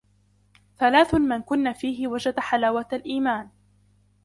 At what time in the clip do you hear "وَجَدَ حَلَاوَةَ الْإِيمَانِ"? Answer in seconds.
2.07-3.49